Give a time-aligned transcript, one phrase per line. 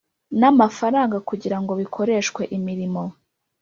[0.39, 3.03] namafaranga kugira bikoreshwe imirimo